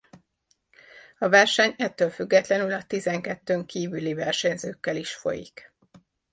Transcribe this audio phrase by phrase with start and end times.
[1.19, 5.73] A verseny ettől függetlenül a tizenkettőn kívüli versenyzőkkel is folyik.